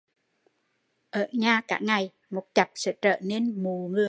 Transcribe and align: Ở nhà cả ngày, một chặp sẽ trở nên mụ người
Ở 1.09 1.27
nhà 1.33 1.61
cả 1.67 1.79
ngày, 1.83 2.09
một 2.29 2.47
chặp 2.53 2.71
sẽ 2.75 2.93
trở 3.01 3.19
nên 3.23 3.63
mụ 3.63 3.87
người 3.91 3.99